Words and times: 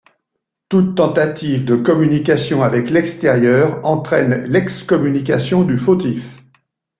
Toute 0.67 0.95
tentative 0.97 1.63
de 1.63 1.75
communication 1.75 2.63
avec 2.63 2.89
l'extérieur 2.89 3.85
entraîne 3.85 4.45
l'excommunication 4.47 5.61
du 5.63 5.77
fautif. 5.77 6.41